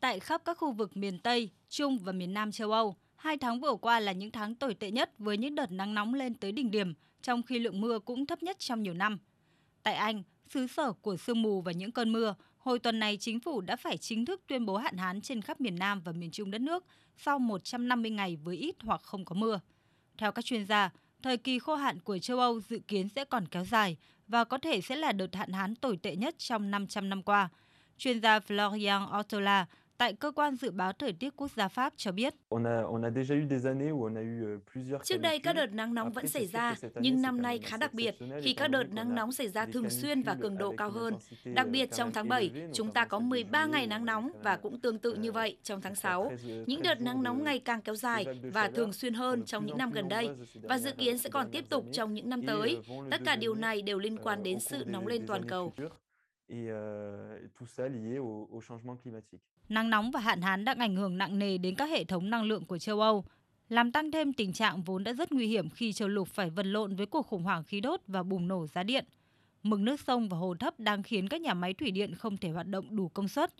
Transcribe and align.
Tại 0.00 0.20
khắp 0.20 0.42
các 0.44 0.58
khu 0.58 0.72
vực 0.72 0.96
miền 0.96 1.18
Tây, 1.18 1.50
Trung 1.68 1.98
và 1.98 2.12
miền 2.12 2.34
Nam 2.34 2.52
châu 2.52 2.72
Âu, 2.72 2.96
hai 3.16 3.36
tháng 3.36 3.60
vừa 3.60 3.74
qua 3.74 4.00
là 4.00 4.12
những 4.12 4.30
tháng 4.30 4.54
tồi 4.54 4.74
tệ 4.74 4.90
nhất 4.90 5.12
với 5.18 5.36
những 5.36 5.54
đợt 5.54 5.72
nắng 5.72 5.94
nóng 5.94 6.14
lên 6.14 6.34
tới 6.34 6.52
đỉnh 6.52 6.70
điểm, 6.70 6.94
trong 7.22 7.42
khi 7.42 7.58
lượng 7.58 7.80
mưa 7.80 7.98
cũng 7.98 8.26
thấp 8.26 8.42
nhất 8.42 8.58
trong 8.58 8.82
nhiều 8.82 8.94
năm. 8.94 9.18
Tại 9.82 9.94
Anh, 9.94 10.22
xứ 10.48 10.66
sở 10.66 10.92
của 10.92 11.16
sương 11.16 11.42
mù 11.42 11.62
và 11.62 11.72
những 11.72 11.92
cơn 11.92 12.12
mưa, 12.12 12.34
hồi 12.58 12.78
tuần 12.78 12.98
này 12.98 13.16
chính 13.16 13.40
phủ 13.40 13.60
đã 13.60 13.76
phải 13.76 13.96
chính 13.96 14.24
thức 14.24 14.42
tuyên 14.46 14.66
bố 14.66 14.76
hạn 14.76 14.96
hán 14.96 15.20
trên 15.20 15.42
khắp 15.42 15.60
miền 15.60 15.78
Nam 15.78 16.00
và 16.04 16.12
miền 16.12 16.30
Trung 16.30 16.50
đất 16.50 16.60
nước 16.60 16.84
sau 17.16 17.38
150 17.38 18.10
ngày 18.10 18.36
với 18.36 18.56
ít 18.56 18.76
hoặc 18.82 19.02
không 19.02 19.24
có 19.24 19.34
mưa. 19.34 19.60
Theo 20.18 20.32
các 20.32 20.44
chuyên 20.44 20.66
gia, 20.66 20.90
thời 21.22 21.36
kỳ 21.36 21.58
khô 21.58 21.74
hạn 21.74 22.00
của 22.00 22.18
châu 22.18 22.38
Âu 22.38 22.60
dự 22.60 22.78
kiến 22.88 23.08
sẽ 23.08 23.24
còn 23.24 23.48
kéo 23.48 23.64
dài 23.64 23.96
và 24.28 24.44
có 24.44 24.58
thể 24.58 24.80
sẽ 24.80 24.96
là 24.96 25.12
đợt 25.12 25.34
hạn 25.34 25.52
hán 25.52 25.74
tồi 25.74 25.96
tệ 25.96 26.16
nhất 26.16 26.34
trong 26.38 26.70
500 26.70 27.08
năm 27.08 27.22
qua. 27.22 27.48
Chuyên 27.98 28.20
gia 28.20 28.38
Florian 28.38 29.20
Ortola 29.20 29.66
tại 30.00 30.14
cơ 30.14 30.30
quan 30.30 30.56
dự 30.56 30.70
báo 30.70 30.92
thời 30.92 31.12
tiết 31.12 31.36
quốc 31.36 31.50
gia 31.56 31.68
Pháp 31.68 31.92
cho 31.96 32.12
biết. 32.12 32.34
Trước 35.04 35.20
đây 35.20 35.38
các 35.38 35.52
đợt 35.52 35.72
nắng 35.72 35.94
nóng 35.94 36.12
vẫn 36.12 36.26
xảy 36.26 36.46
ra, 36.46 36.74
nhưng 36.94 37.22
năm 37.22 37.42
nay 37.42 37.58
khá 37.58 37.76
đặc 37.76 37.94
biệt 37.94 38.14
khi 38.42 38.54
các 38.54 38.68
đợt 38.68 38.84
nắng 38.92 39.14
nóng 39.14 39.32
xảy 39.32 39.48
ra 39.48 39.66
thường 39.66 39.90
xuyên 39.90 40.22
và 40.22 40.36
cường 40.40 40.58
độ 40.58 40.74
cao 40.76 40.90
hơn. 40.90 41.14
Đặc 41.44 41.68
biệt 41.68 41.92
trong 41.92 42.12
tháng 42.12 42.28
7, 42.28 42.50
chúng 42.72 42.92
ta 42.92 43.04
có 43.04 43.18
13 43.18 43.66
ngày 43.66 43.86
nắng 43.86 44.04
nóng 44.04 44.30
và 44.42 44.56
cũng 44.56 44.80
tương 44.80 44.98
tự 44.98 45.14
như 45.14 45.32
vậy 45.32 45.56
trong 45.62 45.80
tháng 45.80 45.94
6. 45.94 46.32
Những 46.66 46.82
đợt 46.82 47.00
nắng 47.00 47.22
nóng 47.22 47.44
ngày 47.44 47.58
càng 47.58 47.82
kéo 47.82 47.94
dài 47.94 48.26
và 48.52 48.68
thường 48.68 48.92
xuyên 48.92 49.14
hơn 49.14 49.44
trong 49.44 49.66
những 49.66 49.78
năm 49.78 49.90
gần 49.90 50.08
đây 50.08 50.28
và 50.62 50.78
dự 50.78 50.92
kiến 50.92 51.18
sẽ 51.18 51.30
còn 51.30 51.50
tiếp 51.50 51.64
tục 51.68 51.84
trong 51.92 52.14
những 52.14 52.28
năm 52.28 52.42
tới. 52.46 52.78
Tất 53.10 53.20
cả 53.24 53.36
điều 53.36 53.54
này 53.54 53.82
đều 53.82 53.98
liên 53.98 54.18
quan 54.22 54.42
đến 54.42 54.60
sự 54.60 54.84
nóng 54.86 55.06
lên 55.06 55.26
toàn 55.26 55.44
cầu 55.48 55.72
et 56.50 56.68
euh, 56.68 57.38
tout 57.56 57.66
ça 57.66 57.88
lié 57.88 58.16
au, 58.16 58.48
au 58.52 58.60
changement 58.60 58.96
climatique. 58.96 59.40
Nắng 59.70 59.90
nóng 59.90 60.10
và 60.10 60.20
hạn 60.20 60.40
hán 60.42 60.64
đang 60.64 60.78
ảnh 60.78 60.96
hưởng 60.96 61.18
nặng 61.18 61.38
nề 61.38 61.58
đến 61.58 61.74
các 61.74 61.90
hệ 61.90 62.04
thống 62.04 62.30
năng 62.30 62.42
lượng 62.42 62.64
của 62.64 62.78
châu 62.78 63.00
Âu, 63.00 63.24
làm 63.68 63.92
tăng 63.92 64.10
thêm 64.10 64.32
tình 64.32 64.52
trạng 64.52 64.82
vốn 64.82 65.04
đã 65.04 65.12
rất 65.12 65.32
nguy 65.32 65.46
hiểm 65.46 65.70
khi 65.70 65.92
châu 65.92 66.08
lục 66.08 66.28
phải 66.28 66.50
vật 66.50 66.66
lộn 66.66 66.96
với 66.96 67.06
cuộc 67.06 67.26
khủng 67.26 67.42
hoảng 67.42 67.64
khí 67.64 67.80
đốt 67.80 68.00
và 68.06 68.22
bùng 68.22 68.48
nổ 68.48 68.66
giá 68.66 68.82
điện. 68.82 69.04
Mực 69.62 69.80
nước 69.80 70.00
sông 70.00 70.28
và 70.28 70.36
hồ 70.38 70.54
thấp 70.54 70.80
đang 70.80 71.02
khiến 71.02 71.28
các 71.28 71.40
nhà 71.40 71.54
máy 71.54 71.74
thủy 71.74 71.90
điện 71.90 72.14
không 72.14 72.36
thể 72.36 72.50
hoạt 72.50 72.66
động 72.66 72.96
đủ 72.96 73.08
công 73.08 73.28
suất, 73.28 73.54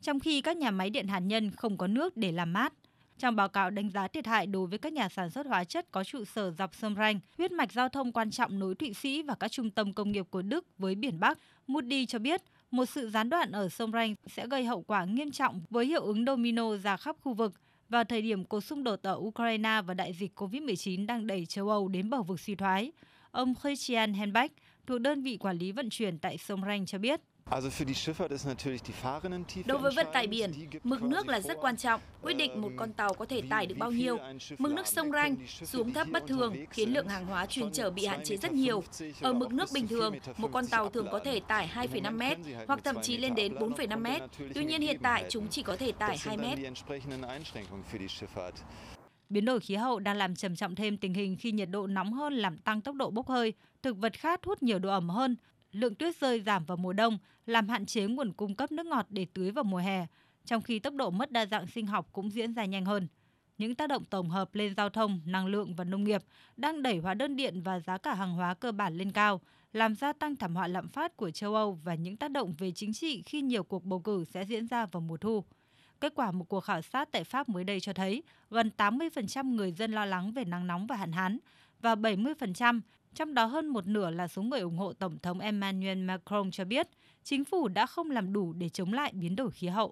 trong 0.00 0.20
khi 0.20 0.40
các 0.40 0.56
nhà 0.56 0.70
máy 0.70 0.90
điện 0.90 1.08
hạt 1.08 1.18
nhân 1.18 1.50
không 1.50 1.76
có 1.76 1.86
nước 1.86 2.16
để 2.16 2.32
làm 2.32 2.52
mát. 2.52 2.72
Trong 3.18 3.36
báo 3.36 3.48
cáo 3.48 3.70
đánh 3.70 3.90
giá 3.90 4.08
thiệt 4.08 4.26
hại 4.26 4.46
đối 4.46 4.66
với 4.66 4.78
các 4.78 4.92
nhà 4.92 5.08
sản 5.08 5.30
xuất 5.30 5.46
hóa 5.46 5.64
chất 5.64 5.90
có 5.90 6.04
trụ 6.04 6.24
sở 6.24 6.50
dọc 6.50 6.74
sông 6.74 6.94
Ranh, 6.94 7.20
huyết 7.38 7.52
mạch 7.52 7.72
giao 7.72 7.88
thông 7.88 8.12
quan 8.12 8.30
trọng 8.30 8.58
nối 8.58 8.74
Thụy 8.74 8.92
Sĩ 8.92 9.22
và 9.22 9.34
các 9.34 9.52
trung 9.52 9.70
tâm 9.70 9.92
công 9.92 10.12
nghiệp 10.12 10.26
của 10.30 10.42
Đức 10.42 10.66
với 10.78 10.94
biển 10.94 11.20
Bắc, 11.20 11.38
Moody 11.66 12.06
cho 12.06 12.18
biết 12.18 12.42
một 12.70 12.86
sự 12.86 13.10
gián 13.10 13.30
đoạn 13.30 13.52
ở 13.52 13.68
sông 13.68 13.92
Ranh 13.92 14.14
sẽ 14.26 14.46
gây 14.46 14.64
hậu 14.64 14.82
quả 14.82 15.04
nghiêm 15.04 15.30
trọng 15.30 15.60
với 15.70 15.86
hiệu 15.86 16.02
ứng 16.02 16.24
domino 16.24 16.76
ra 16.76 16.96
khắp 16.96 17.16
khu 17.20 17.34
vực 17.34 17.52
vào 17.88 18.04
thời 18.04 18.22
điểm 18.22 18.44
cuộc 18.44 18.60
xung 18.60 18.84
đột 18.84 19.02
ở 19.02 19.14
Ukraine 19.14 19.80
và 19.86 19.94
đại 19.94 20.12
dịch 20.12 20.40
COVID-19 20.40 21.06
đang 21.06 21.26
đẩy 21.26 21.46
châu 21.46 21.68
Âu 21.68 21.88
đến 21.88 22.10
bờ 22.10 22.22
vực 22.22 22.40
suy 22.40 22.54
thoái. 22.54 22.92
Ông 23.30 23.54
Christian 23.62 24.14
Henbach 24.14 24.52
thuộc 24.86 25.00
đơn 25.00 25.22
vị 25.22 25.36
quản 25.36 25.58
lý 25.58 25.72
vận 25.72 25.90
chuyển 25.90 26.18
tại 26.18 26.38
sông 26.38 26.62
Ranh 26.66 26.86
cho 26.86 26.98
biết. 26.98 27.20
Đối 29.66 29.78
với 29.78 29.92
vận 29.96 30.06
tải 30.12 30.26
biển, 30.26 30.52
mực 30.84 31.02
nước 31.02 31.28
là 31.28 31.40
rất 31.40 31.58
quan 31.60 31.76
trọng, 31.76 32.00
quyết 32.22 32.34
định 32.34 32.60
một 32.60 32.70
con 32.76 32.92
tàu 32.92 33.14
có 33.14 33.24
thể 33.24 33.42
tải 33.50 33.66
được 33.66 33.74
bao 33.78 33.90
nhiêu. 33.90 34.18
Mực 34.58 34.72
nước 34.72 34.86
sông 34.86 35.12
Ranh 35.12 35.36
xuống 35.46 35.92
thấp 35.92 36.08
bất 36.10 36.22
thường 36.26 36.56
khiến 36.70 36.94
lượng 36.94 37.08
hàng 37.08 37.26
hóa 37.26 37.46
chuyên 37.46 37.72
chở 37.72 37.90
bị 37.90 38.06
hạn 38.06 38.24
chế 38.24 38.36
rất 38.36 38.52
nhiều. 38.52 38.82
Ở 39.20 39.32
mực 39.32 39.52
nước 39.52 39.68
bình 39.74 39.88
thường, 39.88 40.14
một 40.36 40.48
con 40.52 40.66
tàu 40.66 40.90
thường 40.90 41.08
có 41.12 41.20
thể 41.24 41.40
tải 41.40 41.70
2,5 41.74 42.16
mét 42.16 42.38
hoặc 42.66 42.80
thậm 42.84 42.96
chí 43.02 43.16
lên 43.16 43.34
đến 43.34 43.54
4,5 43.54 44.02
mét. 44.02 44.22
Tuy 44.54 44.64
nhiên 44.64 44.80
hiện 44.80 44.98
tại 45.02 45.24
chúng 45.28 45.48
chỉ 45.48 45.62
có 45.62 45.76
thể 45.76 45.92
tải 45.92 46.18
2 46.18 46.36
mét. 46.36 46.58
Biến 49.28 49.44
đổi 49.44 49.60
khí 49.60 49.74
hậu 49.74 49.98
đang 49.98 50.16
làm 50.16 50.36
trầm 50.36 50.56
trọng 50.56 50.74
thêm 50.74 50.96
tình 50.96 51.14
hình 51.14 51.36
khi 51.36 51.52
nhiệt 51.52 51.68
độ 51.70 51.86
nóng 51.86 52.12
hơn 52.12 52.34
làm 52.34 52.58
tăng 52.58 52.80
tốc 52.80 52.94
độ 52.94 53.10
bốc 53.10 53.28
hơi, 53.28 53.52
thực 53.82 53.96
vật 53.96 54.12
khác 54.18 54.40
hút 54.44 54.62
nhiều 54.62 54.78
độ 54.78 54.90
ẩm 54.90 55.08
hơn, 55.08 55.36
lượng 55.76 55.94
tuyết 55.94 56.20
rơi 56.20 56.40
giảm 56.40 56.64
vào 56.64 56.76
mùa 56.76 56.92
đông, 56.92 57.18
làm 57.46 57.68
hạn 57.68 57.86
chế 57.86 58.06
nguồn 58.06 58.32
cung 58.32 58.54
cấp 58.54 58.72
nước 58.72 58.86
ngọt 58.86 59.06
để 59.10 59.26
tưới 59.34 59.50
vào 59.50 59.64
mùa 59.64 59.78
hè, 59.78 60.06
trong 60.44 60.62
khi 60.62 60.78
tốc 60.78 60.94
độ 60.94 61.10
mất 61.10 61.30
đa 61.30 61.46
dạng 61.46 61.66
sinh 61.66 61.86
học 61.86 62.08
cũng 62.12 62.30
diễn 62.30 62.54
ra 62.54 62.64
nhanh 62.64 62.84
hơn. 62.84 63.08
Những 63.58 63.74
tác 63.74 63.88
động 63.88 64.04
tổng 64.04 64.30
hợp 64.30 64.54
lên 64.54 64.74
giao 64.74 64.90
thông, 64.90 65.20
năng 65.24 65.46
lượng 65.46 65.74
và 65.74 65.84
nông 65.84 66.04
nghiệp 66.04 66.22
đang 66.56 66.82
đẩy 66.82 66.98
hóa 66.98 67.14
đơn 67.14 67.36
điện 67.36 67.62
và 67.62 67.80
giá 67.80 67.98
cả 67.98 68.14
hàng 68.14 68.34
hóa 68.34 68.54
cơ 68.54 68.72
bản 68.72 68.96
lên 68.96 69.12
cao, 69.12 69.40
làm 69.72 69.94
gia 69.94 70.12
tăng 70.12 70.36
thảm 70.36 70.54
họa 70.54 70.68
lạm 70.68 70.88
phát 70.88 71.16
của 71.16 71.30
châu 71.30 71.54
Âu 71.54 71.80
và 71.84 71.94
những 71.94 72.16
tác 72.16 72.30
động 72.30 72.54
về 72.58 72.72
chính 72.72 72.92
trị 72.92 73.22
khi 73.22 73.42
nhiều 73.42 73.62
cuộc 73.62 73.84
bầu 73.84 74.00
cử 74.00 74.24
sẽ 74.24 74.44
diễn 74.44 74.66
ra 74.66 74.86
vào 74.86 75.00
mùa 75.00 75.16
thu. 75.16 75.44
Kết 76.00 76.12
quả 76.14 76.30
một 76.30 76.44
cuộc 76.48 76.60
khảo 76.60 76.82
sát 76.82 77.08
tại 77.12 77.24
Pháp 77.24 77.48
mới 77.48 77.64
đây 77.64 77.80
cho 77.80 77.92
thấy 77.92 78.22
gần 78.50 78.70
80% 78.76 79.54
người 79.54 79.72
dân 79.72 79.92
lo 79.92 80.04
lắng 80.04 80.32
về 80.32 80.44
nắng 80.44 80.66
nóng 80.66 80.86
và 80.86 80.96
hạn 80.96 81.12
hán 81.12 81.38
và 81.80 81.94
70% 81.94 82.80
trong 83.14 83.34
đó 83.34 83.44
hơn 83.44 83.66
một 83.66 83.86
nửa 83.86 84.10
là 84.10 84.28
số 84.28 84.42
người 84.42 84.60
ủng 84.60 84.78
hộ 84.78 84.92
Tổng 84.92 85.18
thống 85.18 85.38
Emmanuel 85.38 85.98
Macron 85.98 86.50
cho 86.50 86.64
biết, 86.64 86.88
chính 87.24 87.44
phủ 87.44 87.68
đã 87.68 87.86
không 87.86 88.10
làm 88.10 88.32
đủ 88.32 88.52
để 88.52 88.68
chống 88.68 88.92
lại 88.92 89.12
biến 89.14 89.36
đổi 89.36 89.50
khí 89.50 89.66
hậu. 89.66 89.84